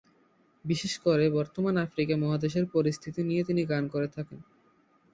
বিশেষ 0.65 0.93
করে 0.97 1.25
বর্তমান 1.29 1.75
আফ্রিকা 1.77 2.15
মহাদেশের 2.17 2.65
পরিস্থিতি 2.73 3.21
নিয়ে 3.23 3.43
তিনি 3.43 3.61
গান 3.65 3.83
করে 3.87 4.07
থাকেন। 4.07 4.39